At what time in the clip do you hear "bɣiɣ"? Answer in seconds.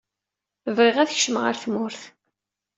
0.75-0.97